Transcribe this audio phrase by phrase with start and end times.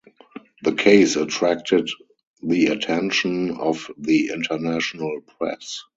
[0.63, 1.87] The case attracted
[2.41, 5.83] the attention of the international press.